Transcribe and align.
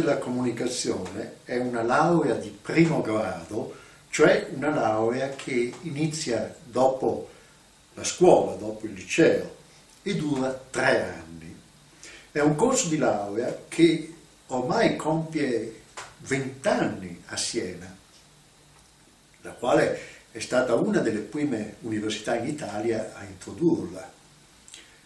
della 0.00 0.18
comunicazione 0.18 1.36
è 1.44 1.56
una 1.56 1.82
laurea 1.82 2.34
di 2.34 2.50
primo 2.50 3.00
grado, 3.00 3.74
cioè 4.10 4.48
una 4.54 4.70
laurea 4.70 5.30
che 5.30 5.72
inizia 5.82 6.54
dopo 6.62 7.30
la 7.94 8.04
scuola, 8.04 8.54
dopo 8.56 8.86
il 8.86 8.92
liceo 8.92 9.56
e 10.02 10.14
dura 10.14 10.52
tre 10.70 11.02
anni. 11.02 11.56
È 12.30 12.40
un 12.40 12.54
corso 12.54 12.88
di 12.88 12.98
laurea 12.98 13.62
che 13.68 14.14
ormai 14.48 14.96
compie 14.96 15.82
vent'anni 16.18 17.22
a 17.26 17.36
Siena, 17.36 17.96
la 19.40 19.52
quale 19.52 20.00
è 20.30 20.38
stata 20.38 20.74
una 20.74 21.00
delle 21.00 21.20
prime 21.20 21.76
università 21.80 22.36
in 22.36 22.48
Italia 22.48 23.12
a 23.14 23.24
introdurla. 23.24 24.12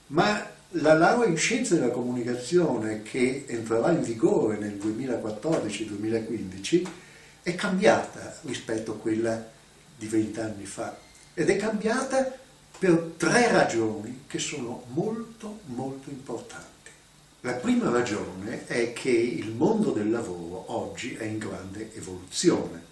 Ma 0.09 0.50
la 0.74 0.95
laurea 0.95 1.29
in 1.29 1.37
scienze 1.37 1.74
della 1.74 1.91
comunicazione 1.91 3.02
che 3.02 3.45
entrerà 3.48 3.91
in 3.91 4.02
vigore 4.02 4.56
nel 4.56 4.74
2014-2015 4.74 6.88
è 7.43 7.56
cambiata 7.56 8.38
rispetto 8.43 8.93
a 8.93 8.96
quella 8.96 9.45
di 9.96 10.06
vent'anni 10.06 10.66
fa 10.66 10.96
ed 11.34 11.51
è 11.51 11.56
cambiata 11.56 12.38
per 12.79 13.15
tre 13.16 13.51
ragioni 13.51 14.23
che 14.29 14.38
sono 14.38 14.84
molto 14.88 15.62
molto 15.66 16.09
importanti. 16.09 16.69
La 17.41 17.55
prima 17.55 17.91
ragione 17.91 18.66
è 18.66 18.93
che 18.93 19.10
il 19.10 19.51
mondo 19.51 19.91
del 19.91 20.10
lavoro 20.10 20.73
oggi 20.73 21.15
è 21.15 21.24
in 21.24 21.38
grande 21.38 21.93
evoluzione. 21.96 22.87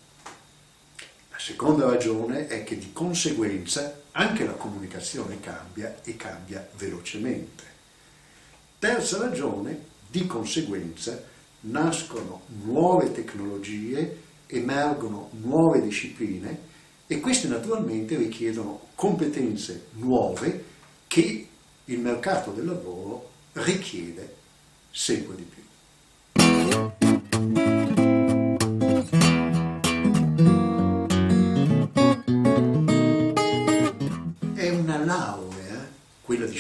La 1.31 1.39
seconda 1.39 1.87
ragione 1.87 2.49
è 2.49 2.65
che 2.65 2.77
di 2.77 2.92
conseguenza 2.92 4.03
anche 4.19 4.44
la 4.44 4.55
comunicazione 4.55 5.38
cambia 5.38 6.00
e 6.02 6.16
cambia 6.16 6.66
velocemente. 6.77 7.64
Terza 8.78 9.19
ragione, 9.19 9.86
di 10.11 10.27
conseguenza 10.27 11.22
nascono 11.61 12.42
nuove 12.64 13.12
tecnologie, 13.12 14.22
emergono 14.46 15.30
nuove 15.41 15.83
discipline 15.83 16.66
e 17.06 17.20
queste 17.20 17.46
naturalmente 17.46 18.16
richiedono 18.16 18.89
competenze 18.96 19.86
nuove 19.92 20.64
che 21.06 21.48
il 21.84 22.00
mercato 22.00 22.50
del 22.50 22.66
lavoro 22.66 23.30
richiede 23.52 24.34
sempre 24.91 25.36
di 25.36 25.42
più. 25.42 25.67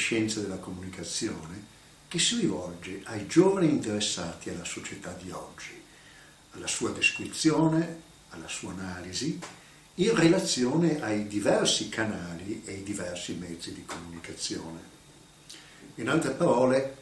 Scienza 0.08 0.40
della 0.40 0.56
comunicazione, 0.56 1.76
che 2.08 2.18
si 2.18 2.40
rivolge 2.40 3.02
ai 3.04 3.26
giovani 3.26 3.68
interessati 3.68 4.48
alla 4.48 4.64
società 4.64 5.12
di 5.12 5.30
oggi, 5.30 5.82
alla 6.52 6.66
sua 6.66 6.92
descrizione, 6.92 8.00
alla 8.30 8.48
sua 8.48 8.72
analisi 8.72 9.38
in 9.96 10.14
relazione 10.14 11.02
ai 11.02 11.26
diversi 11.26 11.90
canali 11.90 12.62
e 12.64 12.72
ai 12.72 12.82
diversi 12.84 13.34
mezzi 13.34 13.74
di 13.74 13.84
comunicazione. 13.84 14.80
In 15.96 16.08
altre 16.08 16.30
parole, 16.30 16.96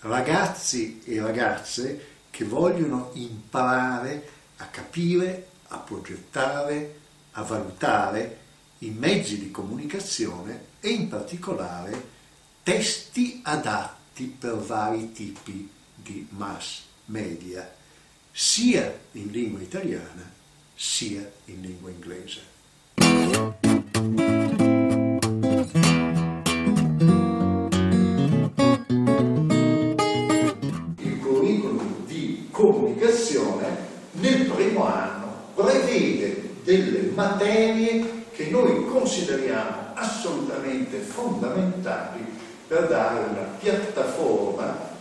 ragazzi 0.00 1.02
e 1.04 1.20
ragazze 1.20 2.06
che 2.30 2.44
vogliono 2.44 3.10
imparare 3.14 4.28
a 4.58 4.66
capire, 4.66 5.48
a 5.68 5.78
progettare, 5.78 7.00
a 7.32 7.42
valutare 7.42 8.38
i 8.78 8.90
mezzi 8.90 9.40
di 9.40 9.50
comunicazione 9.50 10.66
e 10.78 10.90
in 10.90 11.08
particolare 11.08 12.12
testi 12.64 13.40
adatti 13.44 14.24
per 14.24 14.56
vari 14.56 15.12
tipi 15.12 15.68
di 15.94 16.26
mass 16.30 16.80
media, 17.06 17.70
sia 18.32 19.00
in 19.12 19.30
lingua 19.30 19.60
italiana 19.60 20.32
sia 20.74 21.30
in 21.44 21.60
lingua 21.60 21.90
inglese. 21.90 22.40
Il 30.96 31.18
curriculum 31.20 32.06
di 32.06 32.48
comunicazione 32.50 33.76
nel 34.12 34.46
primo 34.46 34.86
anno 34.86 35.50
prevede 35.54 36.54
delle 36.64 37.10
materie 37.10 38.24
che 38.32 38.48
noi 38.48 38.86
consideriamo 38.86 39.92
assolutamente 39.94 40.98
fondamentali 41.00 42.24
per 42.66 42.88
dare 42.88 43.24
una 43.24 43.46
piattaforma 43.58 44.92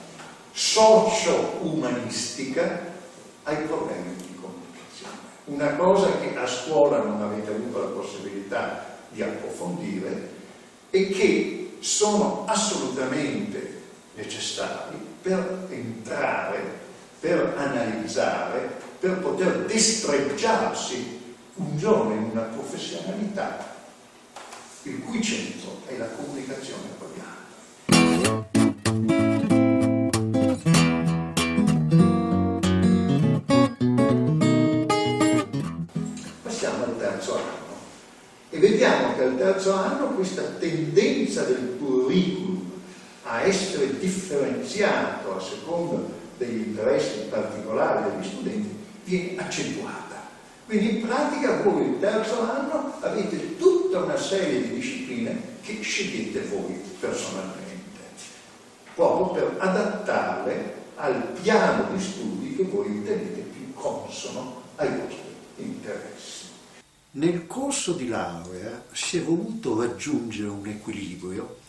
socio-umanistica 0.51 2.91
ai 3.43 3.63
problemi 3.63 4.13
una 5.45 5.75
cosa 5.75 6.19
che 6.19 6.35
a 6.37 6.47
scuola 6.47 6.99
non 6.99 7.21
avete 7.21 7.51
avuto 7.51 7.79
la 7.79 7.89
possibilità 7.89 8.97
di 9.09 9.21
approfondire 9.21 10.29
e 10.89 11.09
che 11.09 11.77
sono 11.79 12.45
assolutamente 12.47 13.81
necessari 14.15 14.95
per 15.21 15.67
entrare, 15.69 16.61
per 17.19 17.55
analizzare, 17.57 18.81
per 18.99 19.19
poter 19.19 19.65
destreggiarsi 19.65 21.21
un 21.55 21.77
giorno 21.77 22.13
in 22.13 22.29
una 22.31 22.43
professionalità 22.43 23.71
il 24.83 25.03
cui 25.03 25.21
centro 25.21 25.81
è 25.87 25.97
la 25.97 26.07
comunicazione 26.07 26.87
quotidiana. 26.97 27.31
Vediamo 39.63 39.71
che 39.71 39.71
al 39.71 39.71
terzo 39.71 39.73
anno 39.73 40.15
questa 40.15 40.41
tendenza 40.59 41.43
del 41.43 41.77
curriculum 41.79 42.71
a 43.23 43.41
essere 43.41 43.97
differenziato 43.97 45.35
a 45.35 45.41
seconda 45.41 46.01
degli 46.37 46.67
interessi 46.67 47.27
particolari 47.29 48.11
degli 48.11 48.25
studenti 48.25 48.69
viene 49.05 49.37
accentuata. 49.37 50.21
Quindi 50.65 50.99
in 50.99 51.07
pratica 51.07 51.61
voi 51.61 51.85
il 51.87 51.99
terzo 51.99 52.41
anno 52.41 52.93
avete 52.99 53.57
tutta 53.57 53.99
una 53.99 54.17
serie 54.17 54.61
di 54.61 54.73
discipline 54.75 55.41
che 55.61 55.79
scegliete 55.81 56.41
voi 56.47 56.81
personalmente, 56.99 57.99
proprio 58.95 59.27
per 59.27 59.55
adattarle 59.59 60.81
al 60.95 61.37
piano 61.41 61.87
di 61.93 62.01
studi 62.01 62.55
che 62.55 62.63
voi 62.63 62.87
ritenete 62.87 63.41
più 63.41 63.73
consono 63.73 64.63
ai 64.75 64.89
vostri 64.89 65.21
interessi. 65.57 66.32
Nel 67.15 67.45
corso 67.45 67.93
di 67.93 68.07
laurea 68.07 68.85
si 68.91 69.19
è 69.19 69.21
voluto 69.21 69.79
raggiungere 69.79 70.49
un 70.49 70.65
equilibrio 70.65 71.59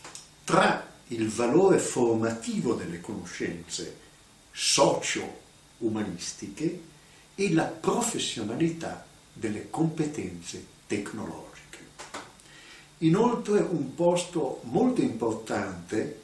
tra 0.43 0.91
il 1.09 1.29
valore 1.29 1.77
formativo 1.77 2.73
delle 2.73 2.99
conoscenze 2.99 3.95
socio-umanistiche 4.51 6.81
e 7.35 7.53
la 7.53 7.65
professionalità 7.65 9.05
delle 9.31 9.69
competenze 9.69 10.65
tecnologiche. 10.87 11.77
Inoltre 12.99 13.59
un 13.59 13.93
posto 13.93 14.61
molto 14.63 15.01
importante 15.01 16.21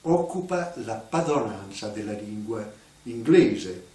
occupa 0.00 0.72
la 0.78 0.96
padronanza 0.96 1.90
della 1.90 2.14
lingua 2.14 2.68
inglese, 3.04 3.86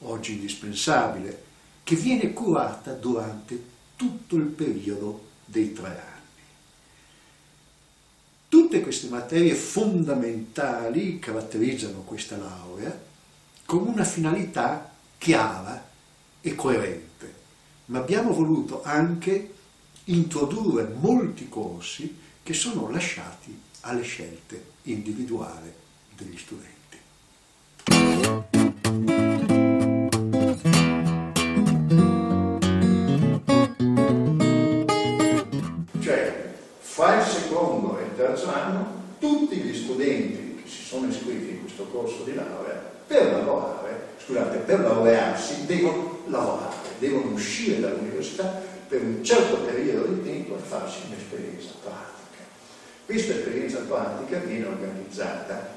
oggi 0.00 0.32
indispensabile, 0.32 1.42
che 1.82 1.96
viene 1.96 2.34
curata 2.34 2.92
durante 2.92 3.72
tutto 3.96 4.36
il 4.36 4.46
periodo 4.46 5.28
dei 5.44 5.72
tre 5.72 5.88
anni. 5.88 6.12
Tutte 8.48 8.80
queste 8.80 9.08
materie 9.08 9.54
fondamentali 9.54 11.18
caratterizzano 11.18 12.00
questa 12.00 12.36
laurea 12.36 12.96
con 13.64 13.86
una 13.86 14.04
finalità 14.04 14.92
chiara 15.18 15.90
e 16.40 16.54
coerente, 16.54 17.34
ma 17.86 17.98
abbiamo 17.98 18.32
voluto 18.32 18.82
anche 18.82 19.54
introdurre 20.04 20.92
molti 21.00 21.48
corsi 21.48 22.16
che 22.42 22.52
sono 22.52 22.90
lasciati 22.90 23.58
alle 23.80 24.02
scelte 24.02 24.72
individuali 24.82 25.72
degli 26.14 26.38
studenti. 26.38 26.72
Terzo 38.14 38.52
anno 38.52 39.02
tutti 39.18 39.56
gli 39.56 39.74
studenti 39.74 40.62
che 40.62 40.68
si 40.68 40.82
sono 40.82 41.08
iscritti 41.08 41.50
in 41.50 41.60
questo 41.62 41.84
corso 41.86 42.22
di 42.24 42.34
laurea 42.34 42.92
per 43.06 43.32
lavorare, 43.32 44.08
scusate, 44.18 44.58
per 44.58 44.80
laurearsi 44.80 45.66
devono 45.66 46.20
lavorare, 46.26 46.76
devono 46.98 47.32
uscire 47.32 47.80
dall'università 47.80 48.62
per 48.88 49.02
un 49.02 49.22
certo 49.22 49.56
periodo 49.56 50.06
di 50.06 50.22
tempo 50.22 50.54
e 50.56 50.58
farsi 50.58 51.00
un'esperienza 51.06 51.72
pratica. 51.82 52.12
Questa 53.04 53.34
esperienza 53.34 53.80
pratica 53.80 54.38
viene 54.38 54.66
organizzata 54.66 55.68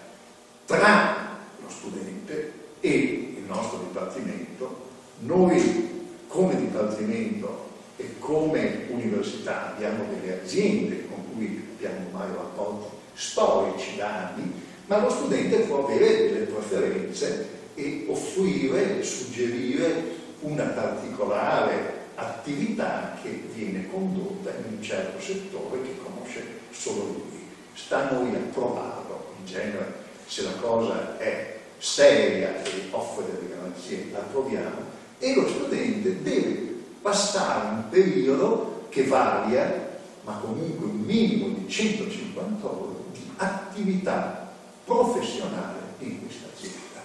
tra 0.65 1.39
lo 1.61 1.69
studente 1.69 2.53
e 2.79 2.89
il 3.37 3.43
nostro 3.47 3.79
Dipartimento, 3.79 4.85
noi 5.19 6.15
come 6.27 6.55
Dipartimento 6.55 7.65
e 7.97 8.19
come 8.19 8.85
università 8.89 9.73
abbiamo 9.73 10.05
delle 10.13 10.41
aziende 10.41 11.06
cui 11.37 11.63
abbiamo 11.75 12.07
ormai 12.07 12.35
rapporti 12.35 12.95
storici 13.13 13.95
da 13.95 14.29
anni, 14.29 14.51
ma 14.87 14.99
lo 14.99 15.09
studente 15.09 15.57
può 15.59 15.85
avere 15.85 16.31
delle 16.31 16.45
preferenze 16.45 17.47
e 17.75 18.05
offrire, 18.09 19.03
suggerire 19.03 20.15
una 20.41 20.63
particolare 20.63 22.05
attività 22.15 23.17
che 23.21 23.43
viene 23.53 23.87
condotta 23.89 24.49
in 24.49 24.77
un 24.77 24.81
certo 24.81 25.21
settore 25.21 25.81
che 25.83 25.97
conosce 26.03 26.43
solo 26.71 27.03
lui. 27.03 27.45
Sta 27.73 28.09
a 28.09 28.11
noi 28.11 28.33
a 28.35 28.39
provarlo, 28.51 29.33
in 29.39 29.45
genere 29.45 30.05
se 30.25 30.43
la 30.43 30.55
cosa 30.59 31.17
è 31.19 31.59
seria 31.77 32.63
e 32.63 32.87
offre 32.89 33.25
delle 33.25 33.53
garanzie 33.53 34.09
la 34.11 34.19
proviamo 34.19 34.95
e 35.19 35.35
lo 35.35 35.47
studente 35.47 36.21
deve 36.23 36.75
passare 37.01 37.67
un 37.67 37.89
periodo 37.89 38.85
che 38.89 39.03
varia, 39.03 39.86
ma 40.27 40.33
comunque 40.39 40.85
un 40.85 40.99
minimo 41.05 41.47
di 41.47 41.69
150 41.69 42.67
ore 42.67 42.95
di 43.13 43.21
attività 43.37 44.53
professionale 44.83 45.79
in 45.99 46.19
questa 46.19 46.47
azienda. 46.53 47.01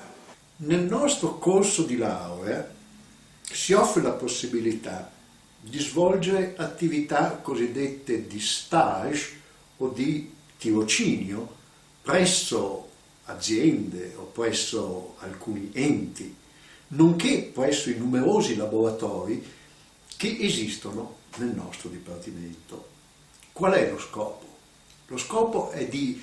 Nel 0.57 0.83
nostro 0.83 1.39
corso 1.39 1.85
di 1.85 1.97
laurea 1.97 2.69
si 3.43 3.75
offre 3.75 4.03
la 4.03 4.11
possibilità 4.11 5.09
di 5.61 5.79
svolgere 5.79 6.55
attività 6.57 7.37
cosiddette 7.37 8.27
di 8.27 8.41
stage 8.41 9.41
o 9.77 9.89
di 9.91 10.35
tirocinio 10.59 11.61
presso 12.03 12.89
aziende 13.27 14.15
o 14.17 14.25
presso 14.25 15.15
alcuni 15.21 15.71
enti, 15.75 16.35
nonché 16.89 17.51
presso 17.55 17.89
i 17.89 17.97
numerosi 17.97 18.57
laboratori 18.57 19.47
che 20.17 20.39
esistono 20.41 21.19
nel 21.37 21.55
nostro 21.55 21.89
Dipartimento. 21.89 22.91
Qual 23.53 23.73
è 23.73 23.91
lo 23.91 23.99
scopo? 23.99 24.47
Lo 25.09 25.19
scopo 25.19 25.71
è 25.71 25.87
di 25.87 26.21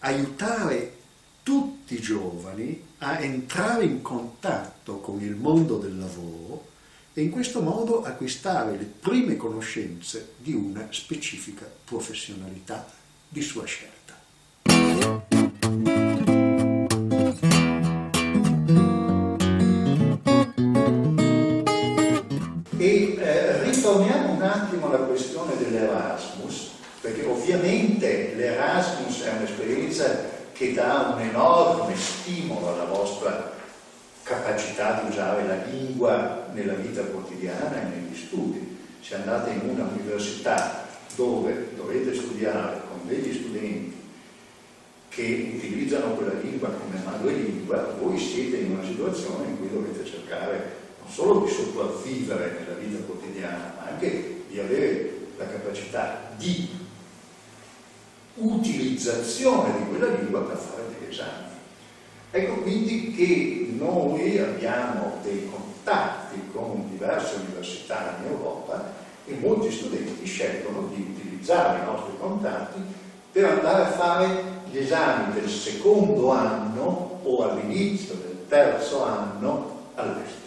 aiutare 0.00 0.98
tutti 1.42 1.94
i 1.94 2.00
giovani 2.00 2.88
a 2.98 3.20
entrare 3.20 3.84
in 3.84 4.02
contatto 4.02 4.98
con 4.98 5.20
il 5.22 5.34
mondo 5.34 5.78
del 5.78 5.98
lavoro 5.98 6.68
e 7.14 7.22
in 7.22 7.30
questo 7.30 7.62
modo 7.62 8.02
acquistare 8.02 8.76
le 8.76 8.84
prime 8.84 9.36
conoscenze 9.36 10.34
di 10.36 10.52
una 10.52 10.88
specifica 10.90 11.66
professionalità 11.84 12.86
di 13.28 13.40
sua 13.40 13.64
scelta. 13.64 15.31
Ovviamente 27.42 28.34
l'Erasmus 28.36 29.22
è 29.22 29.32
un'esperienza 29.36 30.30
che 30.52 30.72
dà 30.72 31.14
un 31.16 31.22
enorme 31.22 31.96
stimolo 31.96 32.72
alla 32.72 32.84
vostra 32.84 33.50
capacità 34.22 35.00
di 35.02 35.10
usare 35.10 35.44
la 35.46 35.64
lingua 35.64 36.48
nella 36.52 36.74
vita 36.74 37.02
quotidiana 37.02 37.82
e 37.82 37.84
negli 37.84 38.16
studi. 38.16 38.78
Se 39.00 39.16
andate 39.16 39.50
in 39.50 39.68
una 39.68 39.88
università 39.92 40.86
dove 41.16 41.70
dovete 41.74 42.14
studiare 42.14 42.80
con 42.88 43.00
degli 43.06 43.34
studenti 43.34 44.00
che 45.08 45.52
utilizzano 45.56 46.14
quella 46.14 46.38
lingua 46.40 46.68
come 46.68 47.02
madrelingua, 47.04 47.96
voi 48.00 48.18
siete 48.18 48.58
in 48.58 48.72
una 48.72 48.84
situazione 48.84 49.48
in 49.48 49.58
cui 49.58 49.68
dovete 49.68 50.04
cercare 50.04 50.80
non 51.02 51.10
solo 51.10 51.44
di 51.44 51.50
sopravvivere 51.50 52.60
nella 52.60 52.78
vita 52.78 53.02
quotidiana, 53.04 53.74
ma 53.76 53.88
anche 53.90 54.44
di 54.48 54.60
avere 54.60 55.10
la 55.36 55.46
capacità 55.46 56.30
di 56.36 56.80
utilizzazione 58.34 59.78
di 59.78 59.88
quella 59.88 60.14
lingua 60.14 60.42
per 60.42 60.56
fare 60.56 60.84
degli 60.88 61.10
esami. 61.10 61.50
Ecco 62.30 62.62
quindi 62.62 63.14
che 63.14 63.74
noi 63.76 64.38
abbiamo 64.38 65.18
dei 65.22 65.50
contatti 65.50 66.40
con 66.52 66.88
diverse 66.90 67.36
università 67.46 68.16
in 68.18 68.30
Europa 68.30 68.90
e 69.26 69.34
molti 69.34 69.70
studenti 69.70 70.24
scelgono 70.24 70.88
di 70.94 71.02
utilizzare 71.02 71.80
i 71.80 71.84
nostri 71.84 72.14
contatti 72.18 72.80
per 73.30 73.44
andare 73.44 73.82
a 73.82 73.90
fare 73.90 74.42
gli 74.70 74.78
esami 74.78 75.34
del 75.34 75.48
secondo 75.48 76.30
anno 76.30 77.20
o 77.22 77.42
all'inizio 77.50 78.14
del 78.14 78.46
terzo 78.48 79.04
anno 79.04 79.90
all'estero. 79.94 80.40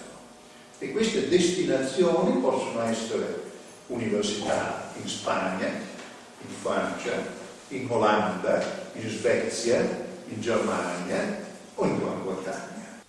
E 0.80 0.92
queste 0.92 1.30
destinazioni 1.30 2.40
possono 2.40 2.82
essere 2.82 3.44
università 3.88 4.92
in 5.02 5.08
Spagna, 5.08 5.68
in 5.68 6.56
Francia, 6.62 7.44
in 7.70 7.90
Olanda, 7.90 8.90
in 8.94 9.10
Svezia, 9.10 9.82
in 10.28 10.42
Germania 10.42 11.44
o 11.76 11.86
in 11.86 12.00
Gran 12.00 12.24
Bretagna. 12.24 13.04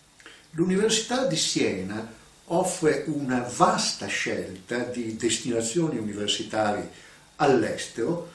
L'Università 0.51 1.27
di 1.27 1.37
Siena 1.37 2.15
offre 2.47 3.05
una 3.07 3.47
vasta 3.55 4.07
scelta 4.07 4.79
di 4.79 5.17
destinazioni 5.17 5.99
universitarie 5.99 6.91
all'estero 7.37 8.35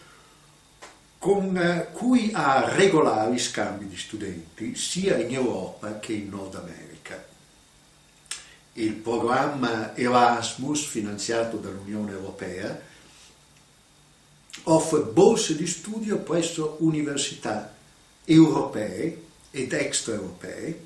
con 1.18 1.88
cui 1.94 2.32
ha 2.34 2.68
regolari 2.74 3.38
scambi 3.38 3.88
di 3.88 3.96
studenti 3.96 4.76
sia 4.76 5.18
in 5.18 5.34
Europa 5.34 6.00
che 6.00 6.14
in 6.14 6.30
Nord 6.30 6.56
America. 6.56 7.24
Il 8.74 8.94
programma 8.94 9.96
Erasmus, 9.96 10.86
finanziato 10.86 11.58
dall'Unione 11.58 12.12
Europea, 12.12 12.90
offre 14.64 15.02
borse 15.02 15.56
di 15.56 15.68
studio 15.68 16.18
presso 16.20 16.78
università 16.80 17.74
europee 18.26 19.24
ed 19.52 19.74
extraeuropee, 19.74 20.86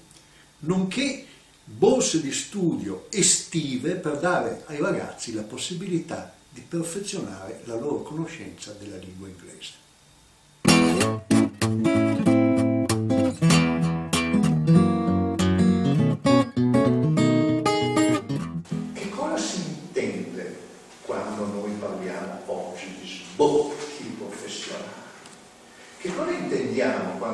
nonché 0.59 1.25
borse 1.63 2.21
di 2.21 2.31
studio 2.31 3.07
estive 3.09 3.95
per 3.95 4.19
dare 4.19 4.63
ai 4.67 4.77
ragazzi 4.77 5.33
la 5.33 5.43
possibilità 5.43 6.33
di 6.49 6.61
perfezionare 6.61 7.61
la 7.65 7.75
loro 7.75 8.01
conoscenza 8.01 8.71
della 8.73 8.97
lingua 8.97 9.27
inglese. 9.27 9.84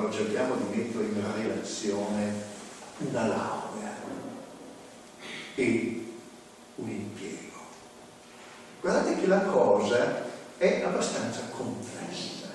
Quando 0.01 0.12
cerchiamo 0.12 0.55
di 0.55 0.77
mettere 0.77 1.05
in 1.05 1.34
relazione 1.36 2.34
una 2.98 3.27
laurea 3.27 3.96
e 5.53 6.05
un 6.75 6.89
impiego. 6.89 7.60
Guardate 8.79 9.20
che 9.20 9.27
la 9.27 9.41
cosa 9.41 10.25
è 10.58 10.81
abbastanza 10.84 11.41
complessa. 11.51 12.50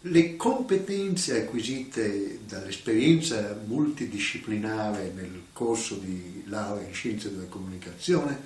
Le 0.00 0.34
competenze 0.34 1.42
acquisite 1.42 2.40
dall'esperienza 2.46 3.56
multidisciplinare 3.64 5.12
nel 5.14 5.42
corso 5.52 5.94
di 5.94 6.42
laurea 6.46 6.84
in 6.84 6.94
scienze 6.94 7.30
della 7.30 7.46
comunicazione 7.48 8.36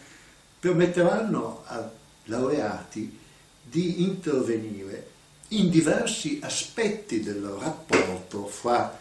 permetteranno 0.61 1.63
a 1.65 1.91
laureati 2.25 3.19
di 3.63 4.03
intervenire 4.03 5.15
in 5.49 5.71
diversi 5.71 6.39
aspetti 6.43 7.21
del 7.21 7.43
rapporto 7.43 8.47
fra 8.47 9.01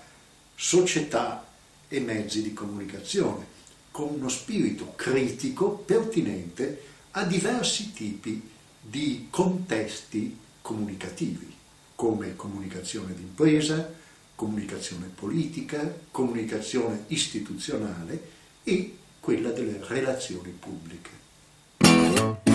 società 0.56 1.46
e 1.88 2.00
mezzi 2.00 2.42
di 2.42 2.54
comunicazione, 2.54 3.54
con 3.92 4.14
uno 4.14 4.30
spirito 4.30 4.94
critico 4.96 5.72
pertinente 5.72 6.82
a 7.12 7.24
diversi 7.24 7.94
tipi 7.94 8.50
di 8.82 9.28
contesti 9.30 10.38
comunicativi, 10.62 11.54
come 11.96 12.36
comunicazione 12.36 13.14
d'impresa, 13.14 13.94
comunicazione 14.36 15.08
politica, 15.08 15.98
comunicazione 16.12 17.06
istituzionale 17.08 18.32
e 18.64 18.98
quella 19.20 19.52
delle 19.52 19.80
relazioni 19.82 20.52
pubbliche. 20.52 22.55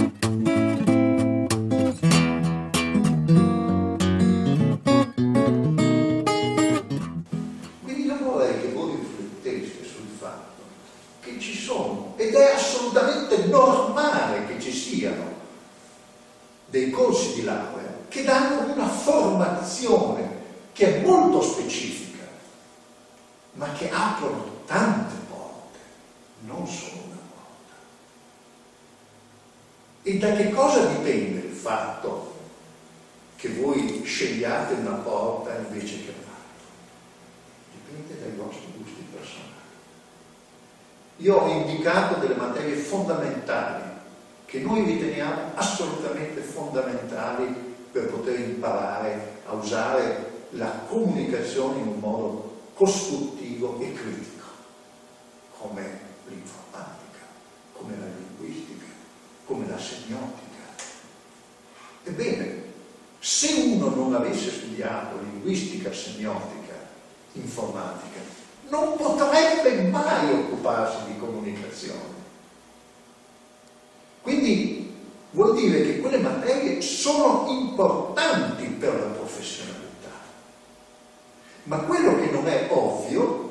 E 30.02 30.18
da 30.18 30.32
che 30.32 30.50
cosa 30.50 30.86
dipende 30.86 31.46
il 31.46 31.54
fatto 31.54 32.38
che 33.36 33.50
voi 33.50 34.02
scegliate 34.04 34.74
una 34.74 34.94
porta 34.94 35.54
invece 35.56 35.96
che 35.96 36.10
un'altra? 36.10 36.68
Dipende 37.72 38.20
dai 38.20 38.36
vostri 38.36 38.72
gusti 38.78 39.06
personali. 39.12 39.48
Io 41.16 41.36
ho 41.36 41.48
indicato 41.48 42.18
delle 42.18 42.34
materie 42.34 42.76
fondamentali 42.76 43.82
che 44.46 44.60
noi 44.60 44.84
riteniamo 44.84 45.52
assolutamente 45.54 46.40
fondamentali 46.40 47.46
per 47.92 48.08
poter 48.08 48.40
imparare 48.40 49.42
a 49.44 49.52
usare 49.52 50.46
la 50.50 50.70
comunicazione 50.88 51.78
in 51.78 51.88
un 51.88 51.98
modo 51.98 52.62
costruttivo 52.74 53.78
e 53.80 53.92
critico, 53.92 54.46
come 55.58 56.00
l'informatica, 56.26 57.18
come 57.74 57.96
la 57.98 58.19
come 59.50 59.66
la 59.66 59.78
semiotica. 59.78 60.62
Ebbene, 62.04 62.62
se 63.18 63.52
uno 63.64 63.88
non 63.88 64.14
avesse 64.14 64.48
studiato 64.48 65.18
linguistica, 65.18 65.92
semiotica, 65.92 66.74
informatica, 67.32 68.20
non 68.68 68.96
potrebbe 68.96 69.82
mai 69.88 70.32
occuparsi 70.32 70.98
di 71.06 71.18
comunicazione. 71.18 72.18
Quindi 74.22 74.94
vuol 75.32 75.56
dire 75.56 75.82
che 75.82 75.98
quelle 75.98 76.18
materie 76.18 76.80
sono 76.80 77.46
importanti 77.48 78.66
per 78.66 79.00
la 79.00 79.06
professionalità. 79.06 80.10
Ma 81.64 81.78
quello 81.78 82.20
che 82.20 82.30
non 82.30 82.46
è 82.46 82.68
ovvio 82.70 83.48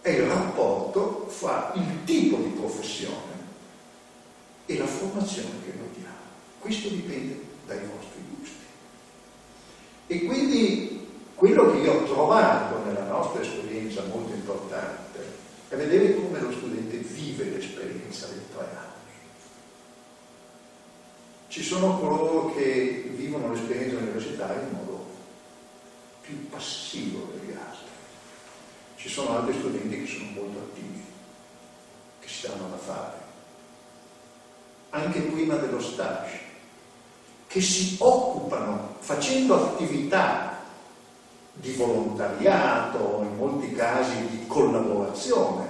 è 0.00 0.08
il 0.08 0.22
rapporto 0.22 1.26
fra 1.28 1.70
il 1.74 2.04
tipo 2.04 2.36
di 2.36 2.48
professione 2.48 3.34
e 4.66 4.78
formazione 5.34 5.64
che 5.64 5.72
noi 5.76 5.88
diamo. 5.96 6.14
Questo 6.58 6.88
dipende 6.88 7.40
dai 7.66 7.78
vostri 7.86 8.22
gusti. 8.36 8.64
E 10.06 10.24
quindi 10.24 11.08
quello 11.34 11.72
che 11.72 11.78
io 11.78 11.92
ho 11.92 12.04
trovato 12.04 12.84
nella 12.84 13.06
nostra 13.06 13.42
esperienza 13.42 14.04
molto 14.04 14.32
importante 14.32 15.42
è 15.68 15.76
vedere 15.76 16.14
come 16.14 16.40
lo 16.40 16.52
studente 16.52 16.98
vive 16.98 17.44
l'esperienza 17.44 18.28
dei 18.28 18.42
tre 18.54 18.66
anni. 18.76 18.92
Ci 21.48 21.62
sono 21.62 21.98
coloro 21.98 22.54
che 22.54 23.10
vivono 23.14 23.52
l'esperienza 23.52 23.96
universitaria 23.96 24.62
in 24.62 24.76
modo 24.76 25.06
più 26.20 26.48
passivo 26.48 27.32
degli 27.32 27.52
altri. 27.52 27.92
Ci 28.96 29.08
sono 29.08 29.36
altri 29.36 29.58
studenti 29.58 30.00
che 30.00 30.06
sono 30.06 30.30
molto 30.30 30.58
attivi, 30.58 31.04
che 32.20 32.28
si 32.28 32.46
danno 32.46 32.68
da 32.70 32.78
fare, 32.78 33.23
anche 34.94 35.20
prima 35.20 35.56
dello 35.56 35.80
stage, 35.80 36.38
che 37.48 37.60
si 37.60 37.96
occupano 37.98 38.94
facendo 39.00 39.54
attività 39.54 40.62
di 41.54 41.72
volontariato, 41.72 43.26
in 43.28 43.36
molti 43.36 43.72
casi 43.72 44.14
di 44.28 44.46
collaborazione, 44.46 45.66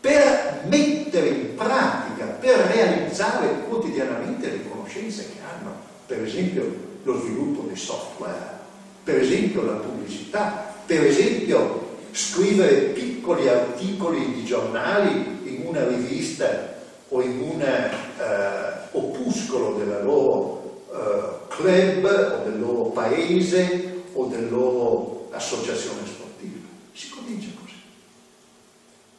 per 0.00 0.64
mettere 0.66 1.28
in 1.28 1.54
pratica, 1.54 2.26
per 2.26 2.58
realizzare 2.58 3.62
quotidianamente 3.66 4.50
le 4.50 4.68
conoscenze 4.68 5.30
che 5.30 5.38
hanno, 5.40 5.72
per 6.06 6.22
esempio 6.22 6.84
lo 7.02 7.18
sviluppo 7.18 7.66
dei 7.66 7.76
software, 7.76 8.58
per 9.04 9.20
esempio 9.20 9.62
la 9.62 9.72
pubblicità, 9.72 10.74
per 10.84 11.02
esempio 11.02 11.98
scrivere 12.12 12.76
piccoli 12.92 13.48
articoli 13.48 14.34
di 14.34 14.44
giornali 14.44 15.40
in 15.44 15.66
una 15.66 15.86
rivista 15.86 16.75
o 17.08 17.22
in 17.22 17.40
un 17.40 17.62
eh, 17.62 18.88
opuscolo 18.92 19.76
della 19.78 20.02
loro 20.02 20.84
eh, 20.92 21.46
club 21.48 22.04
o 22.04 22.48
del 22.48 22.60
loro 22.60 22.84
paese 22.86 24.02
o 24.12 24.26
della 24.26 24.48
loro 24.48 25.28
associazione 25.30 26.06
sportiva. 26.06 26.66
Si 26.92 27.08
comincia 27.10 27.50
così. 27.60 27.74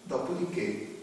Dopodiché 0.03 0.95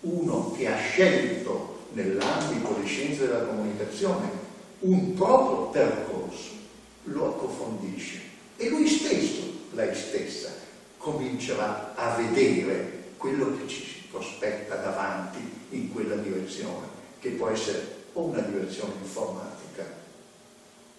uno 0.00 0.52
che 0.56 0.68
ha 0.68 0.76
scelto 0.76 1.86
nell'ambito 1.92 2.74
delle 2.74 2.86
scienze 2.86 3.26
della 3.26 3.44
comunicazione 3.44 4.46
un 4.80 5.14
proprio 5.14 5.68
percorso 5.70 6.56
lo 7.04 7.26
approfondisce 7.28 8.20
e 8.56 8.68
lui 8.68 8.86
stesso, 8.86 9.42
lei 9.72 9.94
stessa, 9.94 10.52
comincerà 10.98 11.94
a 11.94 12.16
vedere 12.16 13.12
quello 13.16 13.56
che 13.56 13.68
ci 13.68 13.84
si 13.84 13.97
prospetta 14.10 14.76
davanti 14.76 15.38
in 15.70 15.92
quella 15.92 16.16
direzione, 16.16 16.86
che 17.20 17.30
può 17.30 17.48
essere 17.48 17.96
o 18.14 18.22
una 18.22 18.40
direzione 18.40 18.92
informatica 19.02 19.84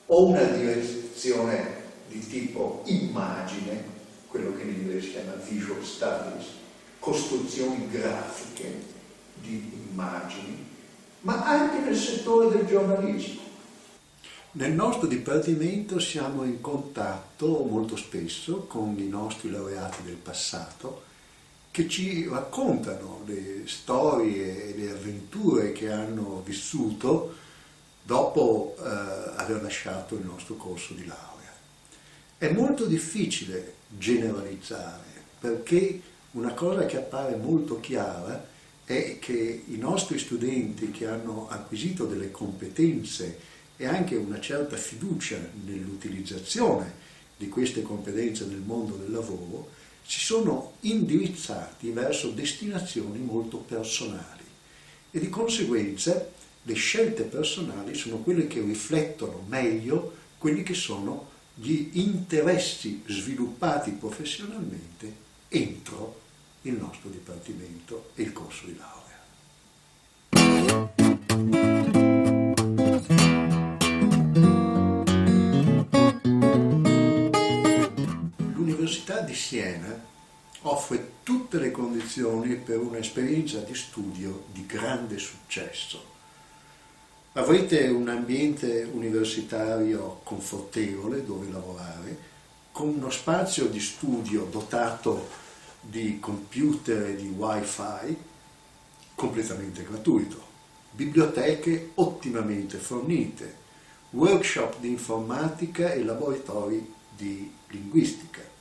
o 0.06 0.26
una 0.28 0.44
direzione 0.44 1.78
di 2.08 2.26
tipo 2.28 2.82
immagine, 2.86 3.98
quello 4.28 4.56
che 4.56 4.64
in 4.64 4.70
inglese 4.70 5.02
si 5.02 5.12
chiama 5.12 5.34
visual 5.34 5.84
studies, 5.84 6.46
costruzioni 7.00 7.88
grafiche 7.90 8.98
di 9.36 9.88
immagini, 9.90 10.66
ma 11.22 11.46
anche 11.46 11.80
nel 11.80 11.96
settore 11.96 12.50
del 12.50 12.66
giornalismo. 12.66 13.48
Nel 14.52 14.72
nostro 14.72 15.08
dipartimento 15.08 16.00
siamo 16.00 16.44
in 16.44 16.60
contatto 16.60 17.64
molto 17.64 17.96
spesso 17.96 18.66
con 18.68 18.96
i 18.98 19.08
nostri 19.08 19.52
laureati 19.52 20.02
del 20.04 20.16
passato 20.16 21.04
che 21.72 21.88
ci 21.88 22.28
raccontano 22.28 23.22
le 23.26 23.64
storie 23.66 24.70
e 24.70 24.78
le 24.78 24.92
avventure 24.92 25.72
che 25.72 25.92
hanno 25.92 26.42
vissuto 26.44 27.36
dopo 28.04 28.76
eh, 28.78 28.84
aver 29.36 29.62
lasciato 29.62 30.16
il 30.16 30.26
nostro 30.26 30.56
corso 30.56 30.94
di 30.94 31.06
laurea. 31.06 31.54
È 32.38 32.52
molto 32.52 32.86
difficile 32.86 33.76
generalizzare 33.88 35.08
perché 35.40 36.02
una 36.32 36.54
cosa 36.54 36.86
che 36.86 36.98
appare 36.98 37.36
molto 37.36 37.80
chiara 37.80 38.48
è 38.84 39.20
che 39.20 39.64
i 39.68 39.78
nostri 39.78 40.18
studenti 40.18 40.90
che 40.90 41.08
hanno 41.08 41.48
acquisito 41.50 42.06
delle 42.06 42.32
competenze 42.32 43.38
e 43.78 43.86
anche 43.86 44.16
una 44.16 44.40
certa 44.40 44.76
fiducia 44.76 45.38
nell'utilizzazione 45.66 47.08
di 47.38 47.48
queste 47.48 47.84
competenze 47.84 48.46
nel 48.46 48.58
mondo 48.60 48.96
del 48.96 49.12
lavoro 49.12 49.78
si 50.10 50.22
sono 50.22 50.74
indirizzati 50.80 51.92
verso 51.92 52.32
destinazioni 52.32 53.20
molto 53.20 53.58
personali 53.58 54.42
e 55.12 55.20
di 55.20 55.30
conseguenza 55.30 56.28
le 56.64 56.74
scelte 56.74 57.22
personali 57.22 57.94
sono 57.94 58.18
quelle 58.18 58.48
che 58.48 58.60
riflettono 58.60 59.44
meglio 59.48 60.16
quelli 60.40 60.64
che 60.64 60.74
sono 60.74 61.30
gli 61.54 61.90
interessi 62.00 63.04
sviluppati 63.06 63.92
professionalmente 63.92 65.14
entro 65.48 66.22
il 66.64 66.74
nostro 66.74 67.12
dipartimento 67.12 68.10
e 68.16 68.24
il 68.24 68.34
corso 68.34 68.66
di 68.66 68.76
laurea. 68.76 69.09
Di 79.30 79.36
Siena 79.36 80.08
offre 80.64 81.12
tutte 81.24 81.60
le 81.60 81.72
condizioni 81.72 82.56
per 82.56 82.80
un'esperienza 82.80 83.60
di 83.60 83.76
studio 83.76 84.46
di 84.52 84.66
grande 84.66 85.20
successo. 85.20 86.18
Avrete 87.34 87.88
un 87.88 88.10
ambiente 88.10 88.90
universitario 88.92 90.20
confortevole 90.24 91.24
dove 91.24 91.50
lavorare, 91.50 92.28
con 92.72 92.90
uno 92.90 93.10
spazio 93.10 93.68
di 93.68 93.80
studio 93.80 94.46
dotato 94.46 95.30
di 95.80 96.20
computer 96.20 97.10
e 97.10 97.16
di 97.16 97.28
wifi 97.28 98.18
completamente 99.16 99.84
gratuito, 99.84 100.42
biblioteche 100.92 101.92
ottimamente 101.96 102.78
fornite, 102.78 103.68
workshop 104.12 104.80
di 104.80 104.90
informatica 104.90 105.94
e 105.94 106.04
laboratori 106.04 106.94
di 107.16 107.52
linguistica 107.68 108.58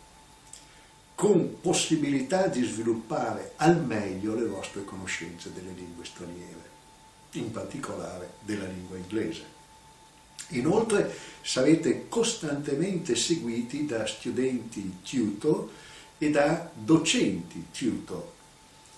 con 1.19 1.61
possibilità 1.61 2.47
di 2.47 2.63
sviluppare 2.63 3.55
al 3.57 3.85
meglio 3.85 4.37
le 4.37 4.47
vostre 4.47 4.85
conoscenze 4.85 5.53
delle 5.53 5.73
lingue 5.73 6.05
straniere, 6.05 6.71
in 7.33 7.51
particolare 7.51 8.35
della 8.45 8.67
lingua 8.67 8.99
inglese. 8.99 9.43
Inoltre 10.51 11.13
sarete 11.43 12.07
costantemente 12.09 13.17
seguiti 13.17 13.85
da 13.85 14.07
studenti 14.07 14.99
tutor 15.03 15.69
e 16.19 16.31
da 16.31 16.71
docenti 16.73 17.67
tutor 17.77 18.31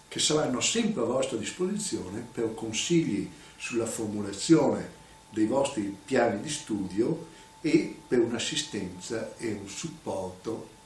che 0.07 0.19
saranno 0.19 0.61
sempre 0.61 1.01
a 1.01 1.07
vostra 1.07 1.39
disposizione 1.39 2.23
per 2.31 2.53
consigli 2.53 3.31
sulla 3.57 3.87
formulazione 3.87 4.91
dei 5.31 5.47
vostri 5.47 5.97
piani 6.05 6.43
di 6.43 6.51
studio 6.51 7.29
e 7.63 7.97
per 8.07 8.19
un'assistenza 8.19 9.39
e 9.39 9.53
un 9.53 9.67
supporto 9.67 10.80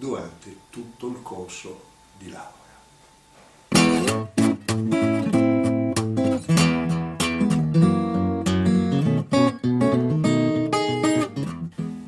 durante 0.00 0.56
tutto 0.70 1.08
il 1.08 1.20
corso 1.20 1.82
di 2.16 2.30
laurea. 2.30 2.58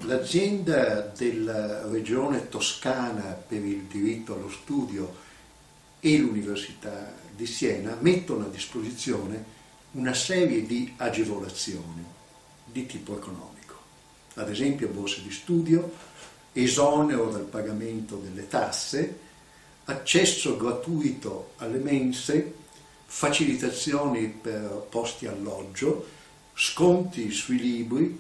L'azienda 0.07 1.01
della 1.15 1.87
Regione 1.91 2.49
Toscana 2.49 3.25
per 3.25 3.63
il 3.63 3.83
diritto 3.83 4.37
allo 4.37 4.49
studio 4.49 5.15
e 6.01 6.17
l'Università 6.17 7.13
di 7.37 7.45
Siena 7.45 7.95
mettono 8.01 8.47
a 8.47 8.49
disposizione 8.49 9.45
una 9.93 10.15
serie 10.15 10.65
di 10.65 10.95
agevolazioni 10.97 12.03
di 12.65 12.87
tipo 12.87 13.19
economico, 13.19 13.75
ad 14.37 14.49
esempio 14.49 14.89
borse 14.89 15.23
di 15.23 15.31
studio, 15.31 16.11
esonero 16.53 17.31
dal 17.31 17.45
pagamento 17.45 18.17
delle 18.17 18.49
tasse, 18.49 19.19
accesso 19.85 20.57
gratuito 20.57 21.53
alle 21.59 21.79
mense, 21.79 22.55
facilitazioni 23.07 24.29
per 24.29 24.87
posti 24.89 25.27
alloggio, 25.27 26.07
sconti 26.55 27.31
sui 27.31 27.59
libri, 27.59 28.19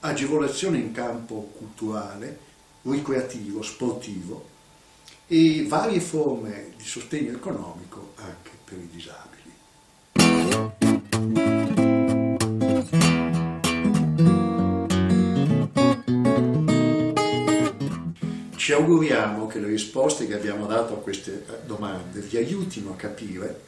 agevolazioni 0.00 0.78
in 0.78 0.92
campo 0.92 1.52
culturale, 1.56 2.38
ricreativo, 2.82 3.62
sportivo 3.62 4.50
e 5.26 5.64
varie 5.66 6.00
forme 6.00 6.72
di 6.76 6.84
sostegno 6.84 7.32
economico 7.32 8.12
anche 8.16 8.50
per 8.64 8.78
i 8.78 8.88
disabili. 8.88 9.41
Ci 18.72 18.78
auguriamo 18.78 19.46
che 19.48 19.60
le 19.60 19.66
risposte 19.66 20.26
che 20.26 20.32
abbiamo 20.32 20.64
dato 20.64 20.94
a 20.94 21.00
queste 21.00 21.44
domande 21.66 22.20
vi 22.20 22.38
aiutino 22.38 22.92
a 22.92 22.96
capire 22.96 23.60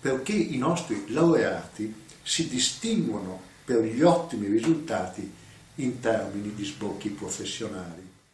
perché 0.00 0.32
i 0.32 0.56
nostri 0.56 1.04
laureati 1.08 1.94
si 2.22 2.48
distinguono 2.48 3.38
per 3.66 3.82
gli 3.82 4.00
ottimi 4.00 4.46
risultati 4.46 5.30
in 5.74 6.00
termini 6.00 6.54
di 6.54 6.64
sbocchi 6.64 7.10
professionali. 7.10 8.15